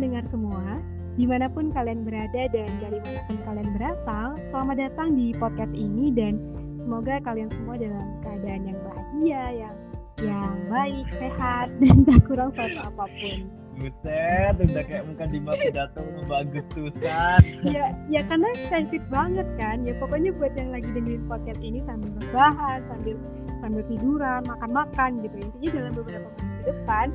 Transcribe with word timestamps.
pendengar 0.00 0.24
semua, 0.32 0.80
di 1.20 1.28
mana 1.28 1.44
pun 1.52 1.68
kalian 1.76 2.08
berada 2.08 2.48
dan 2.56 2.72
dari 2.80 3.04
mana 3.04 3.20
pun 3.28 3.36
kalian 3.44 3.68
berasal, 3.76 4.28
selamat 4.48 4.76
datang 4.80 5.12
di 5.12 5.36
podcast 5.36 5.76
ini 5.76 6.08
dan 6.16 6.40
semoga 6.80 7.20
kalian 7.20 7.52
semua 7.52 7.76
dalam 7.76 8.08
keadaan 8.24 8.62
yang 8.64 8.78
bahagia, 8.80 9.44
yang 9.52 9.76
yang 10.24 10.56
baik, 10.72 11.04
sehat, 11.20 11.68
dan 11.84 12.08
tak 12.08 12.16
kurang 12.24 12.48
suatu 12.56 12.80
apa 12.80 13.04
pun. 13.12 13.38
Buset, 13.76 14.54
udah 14.56 14.84
kayak 14.88 15.04
muka 15.04 15.24
di 15.28 15.38
pidato 15.44 16.00
bagus 16.32 16.64
tusan. 16.72 17.40
Ya, 17.68 17.92
ya 18.08 18.24
karena 18.24 18.48
sensitif 18.72 19.04
banget 19.12 19.44
kan. 19.60 19.84
Ya 19.84 19.92
pokoknya 20.00 20.32
buat 20.32 20.56
yang 20.56 20.72
lagi 20.72 20.88
dengerin 20.96 21.28
podcast 21.28 21.60
ini 21.60 21.84
sambil 21.84 22.08
berbahas, 22.24 22.80
sambil 22.88 23.20
sambil 23.60 23.84
tiduran, 23.84 24.40
makan-makan 24.48 25.20
gitu. 25.28 25.36
Intinya 25.44 25.68
dalam 25.76 25.92
beberapa 25.92 26.28
menit 26.40 26.56
ke 26.56 26.62
depan, 26.72 27.06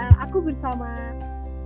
uh, 0.00 0.14
aku 0.24 0.36
bersama 0.40 0.88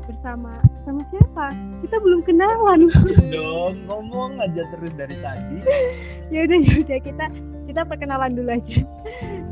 bersama 0.05 0.53
sama 0.85 1.01
siapa? 1.09 1.47
Kita 1.85 1.97
belum 2.01 2.21
kenalan. 2.29 2.93
Dong, 3.33 3.75
ngomong 3.89 4.41
aja 4.41 4.63
terus 4.77 4.93
dari 4.97 5.17
tadi. 5.21 5.57
ya 6.35 6.45
udah, 6.45 6.59
ya 6.61 6.75
udah 6.85 6.99
kita 7.01 7.27
kita 7.65 7.81
perkenalan 7.89 8.37
dulu 8.37 8.51
aja. 8.53 8.79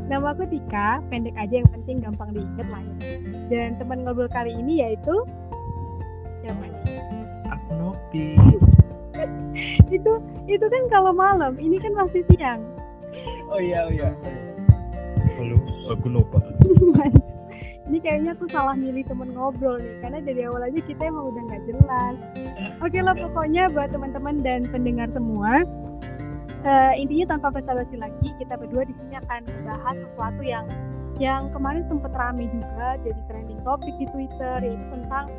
Nama 0.07 0.27
aku 0.35 0.45
Tika, 0.49 1.01
pendek 1.09 1.33
aja 1.39 1.63
yang 1.63 1.69
penting 1.73 2.03
gampang 2.03 2.29
diingat 2.37 2.67
lah 2.69 2.81
ya. 2.81 2.93
Dan 3.49 3.75
teman 3.81 4.05
ngobrol 4.05 4.29
kali 4.29 4.53
ini 4.53 4.85
yaitu 4.85 5.25
siapa 6.45 6.63
nih? 6.63 7.01
Aku 7.49 7.69
Nopi. 7.79 8.27
itu 9.95 10.11
itu 10.45 10.65
kan 10.65 10.83
kalau 10.89 11.11
malam, 11.13 11.57
ini 11.57 11.81
kan 11.81 11.93
masih 11.97 12.21
siang. 12.33 12.61
Oh 13.49 13.61
iya, 13.61 13.89
oh 13.89 13.93
iya. 13.93 14.09
Halo, 15.37 15.57
aku 15.89 16.07
Nova. 16.13 16.39
Ini 17.91 17.99
kayaknya 17.99 18.31
aku 18.31 18.47
salah 18.47 18.75
milih 18.79 19.03
temen 19.03 19.35
ngobrol 19.35 19.75
nih 19.75 19.99
karena 19.99 20.19
dari 20.23 20.41
awal 20.47 20.63
aja 20.63 20.79
kita 20.87 21.03
emang 21.03 21.35
udah 21.35 21.41
nggak 21.51 21.63
jelas. 21.67 22.15
Oke 22.79 22.99
lah 23.03 23.15
pokoknya 23.15 23.67
buat 23.75 23.91
teman-teman 23.91 24.39
dan 24.39 24.63
pendengar 24.71 25.11
semua 25.11 25.67
uh, 26.63 26.93
intinya 26.95 27.35
tanpa 27.35 27.59
basa-basi 27.59 27.95
lagi 27.99 28.27
kita 28.39 28.55
berdua 28.55 28.87
di 28.87 28.95
sini 28.95 29.19
akan 29.19 29.41
membahas 29.47 29.95
sesuatu 29.99 30.41
yang 30.41 30.65
yang 31.21 31.51
kemarin 31.53 31.85
sempat 31.85 32.09
rame 32.15 32.49
juga 32.49 32.97
jadi 33.05 33.21
trending 33.29 33.61
topik 33.61 33.93
di 34.01 34.07
Twitter 34.09 34.57
yaitu 34.63 34.85
tentang 34.89 35.29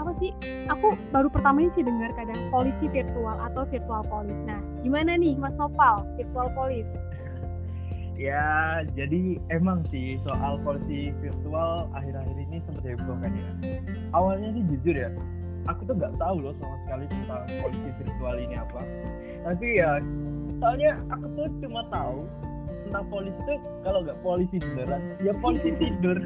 apa 0.00 0.16
sih? 0.16 0.32
Aku 0.72 0.96
baru 1.12 1.28
pertama 1.28 1.68
sih 1.76 1.84
dengar 1.84 2.08
kadang 2.16 2.40
polisi 2.48 2.88
virtual 2.88 3.36
atau 3.36 3.68
virtual 3.68 4.00
police. 4.08 4.42
Nah 4.48 4.58
gimana 4.80 5.20
nih 5.20 5.36
Mas 5.36 5.52
Nopal? 5.60 6.08
Virtual 6.16 6.48
police 6.56 6.88
ya 8.18 8.80
jadi 8.94 9.40
emang 9.50 9.84
sih 9.88 10.18
soal 10.22 10.60
polisi 10.62 11.14
virtual 11.22 11.88
akhir-akhir 11.94 12.36
ini 12.36 12.58
sempat 12.68 12.84
heboh 12.84 13.16
kan 13.18 13.32
ya. 13.32 13.48
Awalnya 14.14 14.48
sih 14.54 14.62
jujur 14.74 14.96
ya 14.96 15.10
aku 15.68 15.84
tuh 15.84 15.94
nggak 15.96 16.14
tahu 16.16 16.36
loh 16.40 16.54
sama 16.56 16.76
sekali 16.86 17.04
tentang 17.10 17.42
polisi 17.60 17.88
virtual 18.00 18.36
ini 18.40 18.56
apa. 18.56 18.80
Tapi 19.44 19.66
ya 19.76 19.90
soalnya 20.60 20.92
aku 21.12 21.26
tuh 21.36 21.46
cuma 21.64 21.82
tahu 21.92 22.18
tentang 22.88 23.04
polisi 23.12 23.40
tuh 23.46 23.58
kalau 23.84 24.00
nggak 24.04 24.18
polisi 24.24 24.56
beneran 24.60 25.02
ya 25.20 25.32
polisi 25.38 25.70
tidur. 25.80 26.18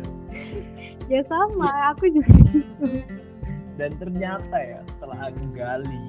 Ya 1.10 1.20
sama 1.28 1.92
aku 1.92 2.08
juga 2.10 2.32
gitu. 2.48 2.86
Dan 3.74 3.90
ternyata 3.98 4.56
ya 4.56 4.80
setelah 4.86 5.18
aku 5.28 5.44
gali 5.52 6.04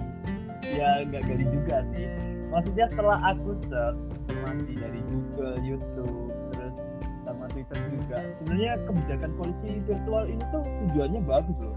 ya 0.69 1.05
nggak 1.05 1.23
gali 1.29 1.45
juga 1.49 1.85
sih 1.93 2.34
maksudnya 2.55 2.87
setelah 2.87 3.19
aku 3.35 3.51
search 3.67 3.99
informasi 4.31 4.73
dari 4.79 5.01
Google, 5.11 5.55
YouTube, 5.59 6.31
terus 6.55 6.75
sama 7.27 7.45
Twitter 7.51 7.79
juga 7.91 8.17
sebenarnya 8.39 8.71
kebijakan 8.87 9.31
polisi 9.35 9.69
virtual 9.83 10.23
ini 10.31 10.43
tuh 10.55 10.63
tujuannya 10.63 11.21
bagus 11.27 11.57
loh. 11.59 11.75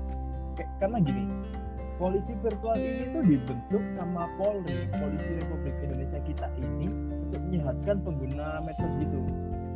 Kayak, 0.54 0.70
karena 0.78 0.98
gini 1.02 1.24
polisi 1.98 2.32
virtual 2.38 2.78
ini 2.78 3.02
tuh 3.10 3.22
dibentuk 3.26 3.82
sama 3.98 4.30
Polri 4.38 4.86
Polisi 4.94 5.30
Republik 5.42 5.74
Indonesia 5.82 6.20
kita 6.22 6.46
ini 6.62 6.86
untuk 7.26 7.40
menyehatkan 7.42 7.96
pengguna 8.06 8.62
medsos 8.62 8.92
gitu. 9.02 9.20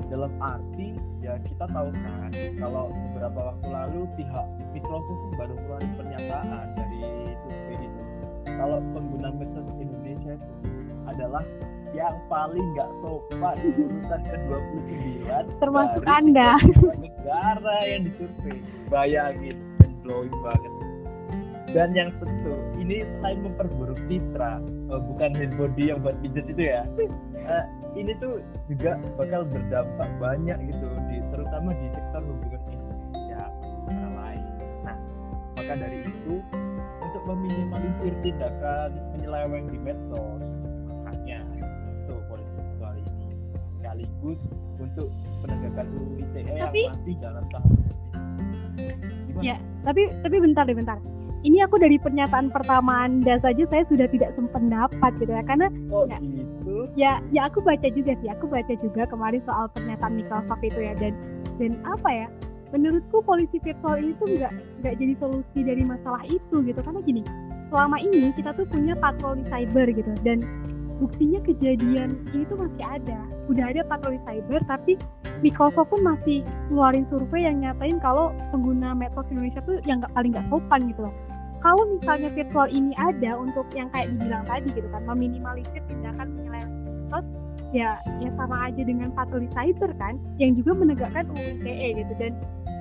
Dalam 0.06 0.30
arti 0.38 0.94
ya 1.24 1.40
kita 1.40 1.66
tahu 1.66 1.88
kan 1.90 2.30
kalau 2.60 2.92
beberapa 3.10 3.40
waktu 3.50 3.66
lalu 3.72 4.00
pihak 4.14 4.46
Microsoft 4.70 5.34
baru 5.40 5.56
keluarin 5.56 5.92
pernyataan 5.98 6.66
dari 6.78 7.00
survei 7.42 7.76
itu. 7.80 8.02
Kalau 8.44 8.78
pengguna 8.92 9.28
medsos 9.34 9.66
Indonesia 9.80 10.36
itu 10.36 10.81
adalah 11.12 11.44
yang 11.92 12.16
paling 12.32 12.64
nggak 12.72 12.90
sopan 13.04 13.56
urutan 13.76 14.20
ke-29 14.24 15.28
termasuk 15.60 16.04
Anda. 16.08 16.56
negara 16.96 17.76
yang 17.84 18.08
disurvei 18.08 18.64
bayangin 18.88 19.60
blowing 20.02 20.34
banget. 20.42 20.72
Dan 21.72 21.96
yang 21.96 22.12
tentu 22.20 22.52
ini 22.76 23.00
selain 23.16 23.40
memperburuk 23.40 23.96
citra. 24.04 24.60
Oh, 24.92 25.00
bukan 25.00 25.32
head 25.32 25.56
body 25.56 25.88
yang 25.88 26.04
buat 26.04 26.20
pijat 26.20 26.44
itu 26.52 26.62
ya. 26.68 26.84
Uh, 27.48 27.64
ini 27.96 28.12
tuh 28.20 28.44
juga 28.68 29.00
bakal 29.16 29.48
berdampak 29.48 30.10
banyak 30.20 30.58
gitu 30.68 30.86
di 31.08 31.24
terutama 31.32 31.72
di 31.72 31.86
sektor 31.96 32.20
hubungan 32.28 32.60
Indonesia 32.68 33.42
negara 33.88 34.08
lain. 34.20 34.44
Nah 34.84 34.96
maka 35.56 35.72
dari 35.80 35.98
itu 36.04 36.34
untuk 37.00 37.22
meminimalisir 37.24 38.14
tindakan 38.20 38.90
penyeleweng 39.16 39.72
di 39.72 39.78
medsos 39.80 40.44
sekaligus 43.92 44.40
untuk 44.80 45.08
penegakan 45.44 45.86
UU 45.92 46.24
ITE 46.24 46.40
tapi, 46.56 46.80
yang 46.88 46.96
masih 46.96 47.16
dalam 47.20 47.44
tahap 47.52 47.72
Ya, 49.40 49.56
tapi 49.84 50.12
tapi 50.22 50.36
bentar 50.38 50.68
deh 50.68 50.76
bentar. 50.76 50.96
Ini 51.42 51.66
aku 51.66 51.80
dari 51.80 51.98
pernyataan 51.98 52.54
pertama 52.54 53.08
Anda 53.08 53.40
saja 53.42 53.64
saya 53.66 53.82
sudah 53.90 54.06
tidak 54.12 54.36
sependapat 54.38 55.12
gitu 55.18 55.32
ya. 55.34 55.42
Karena 55.42 55.66
oh, 55.90 56.06
ya, 56.06 56.20
gitu. 56.22 56.76
ya 56.94 57.12
ya 57.34 57.50
aku 57.50 57.58
baca 57.64 57.88
juga 57.90 58.14
sih. 58.22 58.28
Aku 58.28 58.46
baca 58.46 58.70
juga 58.78 59.08
kemarin 59.08 59.42
soal 59.48 59.66
pernyataan 59.72 60.14
Microsoft 60.14 60.62
itu 60.62 60.78
ya. 60.78 60.94
Dan 60.94 61.16
dan 61.58 61.74
apa 61.88 62.08
ya 62.12 62.26
menurutku 62.70 63.24
polisi 63.24 63.58
virtual 63.58 63.98
ini 63.98 64.12
tuh 64.20 64.28
nggak 64.30 64.52
nggak 64.84 64.94
jadi 65.00 65.14
solusi 65.18 65.60
dari 65.64 65.82
masalah 65.82 66.22
itu 66.28 66.56
gitu. 66.62 66.80
Karena 66.84 67.00
gini 67.02 67.22
selama 67.72 67.96
ini 67.98 68.30
kita 68.36 68.52
tuh 68.54 68.68
punya 68.68 68.94
patroli 69.00 69.42
cyber 69.48 69.90
gitu. 69.90 70.12
Dan 70.22 70.44
buktinya 71.02 71.42
kejadian 71.42 72.14
ini 72.30 72.46
tuh 72.46 72.54
masih 72.62 72.84
ada. 72.86 73.18
Udah 73.50 73.74
ada 73.74 73.82
patroli 73.90 74.22
cyber 74.22 74.62
tapi 74.70 74.94
Microsoft 75.42 75.90
pun 75.90 76.06
masih 76.06 76.46
ngeluarin 76.70 77.02
survei 77.10 77.42
yang 77.42 77.58
nyatain 77.58 77.98
kalau 77.98 78.30
pengguna 78.54 78.94
medsos 78.94 79.26
Indonesia 79.34 79.58
tuh 79.66 79.82
yang 79.82 79.98
nggak 79.98 80.14
paling 80.14 80.30
nggak 80.30 80.46
sopan 80.46 80.80
gitu 80.86 81.10
loh. 81.10 81.14
Kalau 81.58 81.82
misalnya 81.90 82.30
virtual 82.30 82.70
ini 82.70 82.94
ada 82.94 83.38
untuk 83.38 83.66
yang 83.74 83.90
kayak 83.90 84.14
dibilang 84.14 84.46
tadi 84.46 84.70
gitu 84.70 84.86
kan 84.94 85.02
meminimalisir 85.10 85.82
tindakan 85.90 86.26
penyelewengan 86.38 86.70
medsos 86.86 87.26
ya 87.74 87.98
ya 88.22 88.30
sama 88.38 88.70
aja 88.70 88.82
dengan 88.86 89.10
patroli 89.10 89.50
cyber 89.50 89.90
kan 89.98 90.14
yang 90.38 90.54
juga 90.54 90.78
menegakkan 90.78 91.26
UU 91.34 91.58
ITE 91.66 91.88
gitu. 91.98 92.12
Dan 92.22 92.38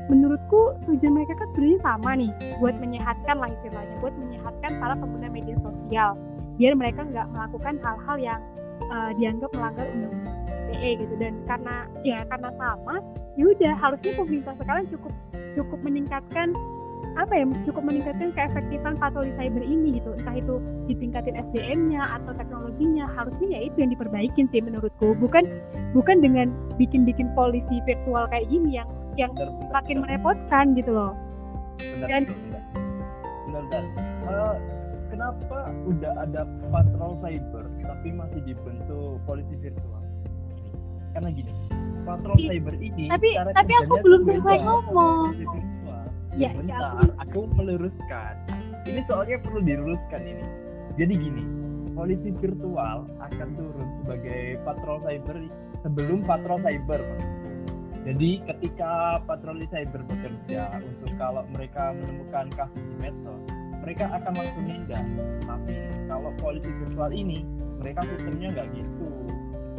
menurutku 0.10 0.78
tujuan 0.86 1.14
mereka 1.14 1.34
kan 1.38 1.48
sebenarnya 1.54 1.80
sama 1.82 2.12
nih 2.18 2.32
buat 2.62 2.76
menyehatkan 2.78 3.36
lah 3.38 3.50
istilahnya 3.50 3.96
buat 4.02 4.16
menyehatkan 4.18 4.72
para 4.82 4.94
pengguna 4.98 5.30
media 5.30 5.56
sosial 5.62 6.18
biar 6.60 6.74
mereka 6.76 7.08
nggak 7.08 7.28
melakukan 7.32 7.76
hal-hal 7.80 8.18
yang 8.20 8.42
uh, 8.90 9.12
dianggap 9.16 9.50
melanggar 9.56 9.86
undang-undang 9.92 10.42
ITE 10.72 10.92
gitu. 11.04 11.14
Dan 11.20 11.34
karena 11.46 11.76
ya 12.02 12.24
karena 12.28 12.50
sama 12.56 12.96
ya 13.36 13.44
udah 13.52 13.74
harusnya 13.78 14.12
pemerintah 14.16 14.54
sekarang 14.58 14.84
cukup 14.90 15.14
cukup 15.60 15.80
meningkatkan 15.84 16.56
apa 17.20 17.34
ya 17.34 17.44
cukup 17.68 17.84
meningkatkan 17.84 18.32
keefektifan 18.32 18.96
patroli 18.96 19.36
cyber 19.36 19.64
ini 19.64 20.00
gitu. 20.00 20.16
Entah 20.16 20.36
itu 20.40 20.56
ditingkatin 20.88 21.36
SDM-nya 21.52 22.02
atau 22.20 22.32
teknologinya 22.36 23.06
harusnya 23.12 23.48
ya 23.52 23.60
itu 23.68 23.78
yang 23.84 23.92
diperbaikin 23.92 24.46
sih 24.50 24.64
menurutku. 24.64 25.14
Bukan 25.20 25.44
bukan 25.92 26.24
dengan 26.24 26.56
bikin-bikin 26.80 27.28
polisi 27.36 27.84
virtual 27.84 28.32
kayak 28.32 28.48
gini 28.48 28.80
yang 28.80 28.88
yang 29.20 29.32
makin 29.76 30.00
merepotkan 30.00 30.72
gitu 30.78 30.96
loh. 30.96 31.14
Dan. 32.08 32.32
Uh, 34.22 34.56
kenapa 35.12 35.60
udah 35.86 36.14
ada 36.24 36.48
patrol 36.72 37.20
cyber 37.20 37.66
tapi 37.84 38.08
masih 38.16 38.42
dibentuk 38.48 39.20
polisi 39.28 39.56
virtual? 39.60 40.04
Karena 41.12 41.30
gini 41.36 41.54
patrol 42.08 42.40
I, 42.40 42.58
cyber 42.58 42.76
ini 42.80 43.12
tapi 43.12 43.30
tapi 43.36 43.72
aku 43.84 43.94
belum 44.02 44.22
selesai 44.26 44.58
ngomong. 44.64 45.26
ya, 46.40 46.48
ya, 46.48 46.50
bentar 46.56 46.80
ya, 46.80 46.90
aku... 46.96 47.04
aku 47.20 47.40
meluruskan. 47.60 48.34
Ini 48.88 49.06
soalnya 49.06 49.38
perlu 49.44 49.60
diluruskan 49.62 50.22
ini. 50.24 50.46
Jadi 50.96 51.14
gini 51.14 51.44
polisi 51.92 52.32
virtual 52.40 53.06
akan 53.20 53.50
turun 53.60 53.88
sebagai 54.02 54.58
patrol 54.64 54.98
cyber 55.04 55.38
sebelum 55.84 56.24
patrol 56.24 56.58
cyber 56.64 57.04
jadi 58.02 58.42
ketika 58.50 59.22
patroli 59.30 59.70
cyber 59.70 60.02
bekerja 60.10 60.74
untuk 60.82 61.12
kalau 61.22 61.46
mereka 61.54 61.94
menemukan 61.94 62.50
kasus 62.58 62.82
di 62.82 62.96
medsos 62.98 63.42
mereka 63.82 64.06
akan 64.14 64.34
langsung 64.38 64.66
nindak 64.66 65.06
tapi 65.46 65.76
kalau 66.06 66.32
polisi 66.38 66.70
virtual 66.82 67.12
ini 67.12 67.40
mereka 67.82 68.06
sistemnya 68.06 68.48
nggak 68.54 68.68
gitu. 68.78 69.08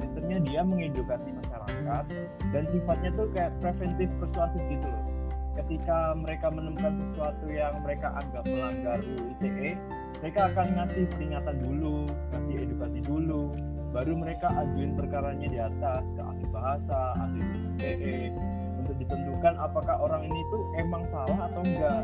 Sistemnya 0.03 0.39
dia 0.43 0.61
mengedukasi 0.67 1.29
masyarakat 1.39 2.05
dan 2.51 2.63
sifatnya 2.75 3.11
tuh 3.15 3.27
kayak 3.31 3.53
preventif 3.63 4.09
persuasif 4.19 4.63
gitu 4.67 4.87
loh. 4.91 5.07
Ketika 5.53 6.17
mereka 6.17 6.49
menemukan 6.49 6.97
sesuatu 6.99 7.47
yang 7.47 7.79
mereka 7.85 8.17
anggap 8.19 8.43
melanggar 8.49 8.99
UU 9.05 9.37
ITE 9.39 9.77
mereka 10.25 10.41
akan 10.55 10.67
ngasih 10.79 11.05
peringatan 11.13 11.57
dulu 11.61 12.09
ngasih 12.33 12.57
edukasi 12.65 12.99
dulu 13.05 13.43
baru 13.93 14.13
mereka 14.17 14.49
ajuin 14.49 14.97
perkaranya 14.97 15.49
di 15.53 15.59
atas 15.61 16.03
ke 16.17 16.21
ahli 16.25 16.47
bahasa 16.49 16.99
ahli 17.21 17.43
ITE 17.77 18.33
untuk 18.81 18.97
ditentukan 18.97 19.55
apakah 19.61 20.01
orang 20.01 20.25
ini 20.25 20.41
tuh 20.49 20.63
emang 20.81 21.05
salah 21.13 21.53
atau 21.53 21.61
enggak 21.61 22.03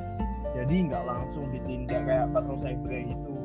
jadi 0.57 0.75
nggak 0.89 1.05
langsung 1.05 1.45
ditindak 1.53 2.03
kayak 2.07 2.27
patrol 2.33 2.59
cyber 2.63 2.93
itu 2.93 3.37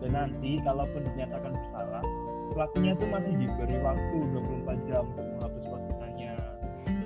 dan 0.00 0.10
nanti 0.16 0.50
kalaupun 0.64 1.02
dinyatakan 1.12 1.52
bersalah 1.52 2.04
pelakunya 2.50 2.92
tuh 2.96 3.08
masih 3.12 3.32
diberi 3.36 3.76
waktu 3.84 4.16
24 4.66 4.88
jam 4.88 5.04
untuk 5.14 5.26
menghapus 5.36 5.64
postingannya 5.68 6.32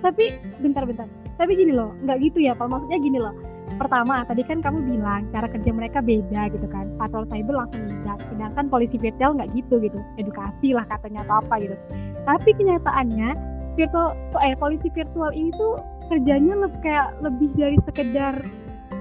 tapi 0.00 0.25
bentar-bentar 0.62 1.08
tapi 1.35 1.58
gini 1.58 1.75
loh 1.75 1.91
nggak 2.06 2.19
gitu 2.23 2.38
ya 2.43 2.55
pak. 2.55 2.67
Maksudnya 2.70 2.99
gini 3.02 3.19
loh. 3.19 3.35
Pertama 3.75 4.23
tadi 4.29 4.44
kan 4.46 4.62
kamu 4.62 4.79
bilang 4.87 5.26
cara 5.35 5.50
kerja 5.50 5.70
mereka 5.75 5.99
beda 5.99 6.52
gitu 6.55 6.67
kan. 6.70 6.87
Patrol 7.00 7.26
cyber 7.26 7.55
langsung 7.64 7.82
nindak 7.90 8.19
sedangkan 8.31 8.64
polisi 8.70 8.97
virtual 9.00 9.35
nggak 9.35 9.50
gitu 9.58 9.82
gitu. 9.82 9.99
Edukasi 10.20 10.76
lah 10.76 10.87
katanya 10.87 11.26
atau 11.26 11.43
apa 11.43 11.55
gitu. 11.58 11.76
Tapi 12.25 12.50
kenyataannya 12.55 13.31
virtual 13.75 14.14
eh 14.47 14.55
polisi 14.55 14.87
virtual 14.94 15.35
ini 15.35 15.50
tuh 15.58 15.75
kerjanya 16.12 16.55
lebih 16.55 16.81
kayak 16.85 17.08
lebih 17.19 17.50
dari 17.58 17.79
sekedar 17.90 18.35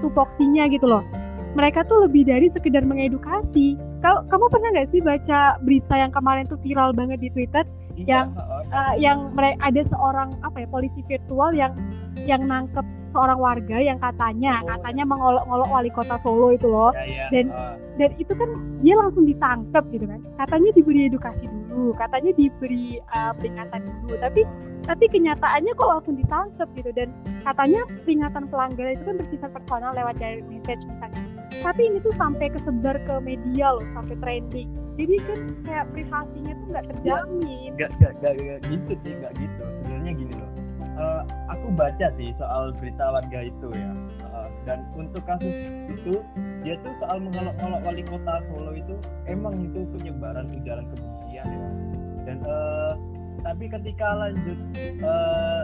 tupoksinya 0.04 0.68
gitu 0.68 0.84
loh 0.84 1.00
mereka 1.54 1.86
tuh 1.86 2.10
lebih 2.10 2.26
dari 2.26 2.50
sekedar 2.50 2.82
mengedukasi. 2.82 3.78
Kau, 4.02 4.26
kamu 4.26 4.44
pernah 4.50 4.68
nggak 4.74 4.90
sih 4.90 4.98
baca 4.98 5.54
berita 5.62 5.94
yang 5.94 6.10
kemarin 6.10 6.44
tuh 6.50 6.58
viral 6.60 6.90
banget 6.90 7.22
di 7.22 7.30
Twitter 7.30 7.62
Iya, 7.94 8.10
yang 8.10 8.26
uh, 8.74 8.94
yang 8.98 9.18
ada 9.38 9.86
seorang 9.86 10.34
apa 10.42 10.66
ya 10.66 10.68
polisi 10.68 10.98
virtual 11.06 11.54
yang 11.54 11.78
yang 12.26 12.42
nangkep 12.42 12.82
seorang 13.14 13.38
warga 13.38 13.78
yang 13.78 14.02
katanya 14.02 14.58
Oh. 14.66 14.74
katanya 14.74 15.06
mengolok-olok 15.06 15.68
wali 15.70 15.90
kota 15.94 16.18
Solo 16.26 16.50
itu 16.50 16.66
loh 16.66 16.90
ya, 16.90 17.06
ya, 17.06 17.26
dan- 17.30 17.54
ah. 17.54 17.78
dan 18.02 18.10
itu 18.18 18.34
kan 18.34 18.50
dia 18.82 18.94
langsung 18.98 19.22
ditangkap 19.22 19.86
gitu 19.94 20.10
kan 20.10 20.18
katanya 20.42 20.74
diberi 20.74 21.06
edukasi 21.06 21.46
dulu 21.46 21.63
katanya 21.98 22.32
diberi 22.36 22.98
uh, 23.14 23.32
peringatan 23.36 23.84
dulu. 23.84 24.14
Tapi 24.20 24.42
tapi 24.84 25.04
kenyataannya 25.08 25.72
kok 25.74 25.88
langsung 25.88 26.16
ditangkap 26.20 26.68
gitu. 26.76 26.90
Dan 26.92 27.08
katanya 27.42 27.82
peringatan 28.04 28.44
pelanggaran 28.48 28.94
itu 28.96 29.04
kan 29.04 29.16
bersifat 29.20 29.50
personal 29.52 29.92
lewat 29.96 30.14
direct 30.20 30.46
message 30.48 30.82
misalnya. 30.84 31.24
Tapi 31.64 31.82
ini 31.86 31.98
tuh 32.04 32.14
sampai 32.20 32.52
kesebar 32.52 32.96
ke 33.08 33.14
media 33.24 33.66
loh 33.74 33.86
sampai 33.96 34.16
trending. 34.20 34.68
Jadi 34.94 35.14
kan 35.26 35.38
kayak 35.66 35.86
privasinya 35.90 36.52
tuh 36.54 36.66
nggak 36.70 36.86
terjamin. 36.94 37.70
Nggak 37.74 37.90
nggak 37.98 38.58
gitu 38.68 38.92
sih 39.02 39.12
nggak 39.18 39.32
gitu. 39.40 39.62
Sebenarnya 39.82 40.12
gini 40.14 40.34
loh. 40.38 40.50
Eh, 40.94 41.22
aku 41.50 41.66
baca 41.74 42.06
sih 42.14 42.30
soal 42.38 42.70
berita 42.78 43.04
warga 43.10 43.40
itu 43.42 43.68
ya. 43.74 43.92
Eh, 44.22 44.48
dan 44.62 44.86
untuk 44.94 45.26
kasus 45.26 45.66
itu 45.90 46.22
dia 46.64 46.74
tuh 46.80 46.92
soal 46.96 47.20
mengolok-olok 47.20 47.80
wali 47.84 48.02
kota 48.02 48.40
Solo 48.48 48.72
itu 48.72 48.94
emang 49.28 49.52
itu 49.60 49.84
penyebaran 49.92 50.48
ujaran 50.48 50.84
kebencian 50.90 51.46
ya 51.46 51.68
dan 52.24 52.38
eh, 52.40 52.92
tapi 53.44 53.64
ketika 53.68 54.06
lanjut 54.16 54.58
eh, 54.80 55.62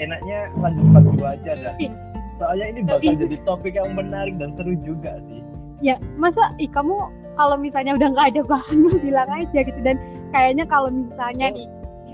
enaknya 0.00 0.38
lanjut 0.56 0.86
part 0.90 1.06
dua 1.12 1.28
aja 1.36 1.52
dah 1.60 1.74
Ih. 1.76 1.92
soalnya 2.40 2.66
ini 2.72 2.80
bakal 2.82 3.12
jadi 3.14 3.36
topik 3.44 3.76
yang 3.76 3.92
menarik 3.92 4.34
dan 4.40 4.56
seru 4.56 4.72
juga 4.80 5.20
sih 5.28 5.44
ya 5.84 6.00
masa 6.16 6.48
ih 6.56 6.68
kamu 6.72 6.96
kalau 7.36 7.56
misalnya 7.56 7.96
udah 7.96 8.08
nggak 8.12 8.28
ada 8.36 8.42
bahan 8.48 8.76
lu 8.80 8.96
bilang 8.96 9.28
aja 9.28 9.60
gitu 9.60 9.80
dan 9.84 9.96
kayaknya 10.32 10.64
kalau 10.64 10.88
misalnya 10.88 11.52
Oh. 11.52 11.56
nih 11.56 11.68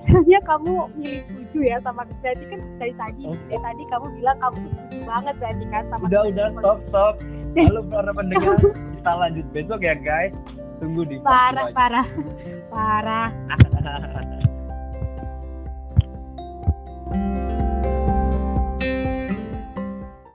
misalnya 0.06 0.38
kamu 0.46 0.72
milih 0.94 1.22
setuju 1.26 1.58
ya 1.66 1.76
sama 1.82 2.02
berarti 2.22 2.44
kan 2.46 2.60
dari 2.78 2.94
tadi 2.94 3.22
Oh. 3.26 3.34
eh 3.50 3.58
tadi 3.58 3.82
kamu 3.87 4.06
bilang 4.19 4.38
kamu 4.38 4.56
setuju 4.66 4.98
banget 5.06 5.34
berarti 5.38 5.64
kan 5.70 5.82
sama 5.90 6.04
udah 6.06 6.22
udah 6.26 6.46
stop 6.58 6.78
stop. 6.90 7.14
Halo 7.56 7.81
para 7.88 8.12
pendengar 8.12 8.61
kita 8.93 9.12
lanjut 9.17 9.47
besok 9.56 9.81
ya 9.81 9.97
guys. 9.97 10.32
Tunggu 10.76 11.08
di 11.08 11.17
parah 11.25 11.73
parah. 11.73 12.06
Parah 12.69 13.29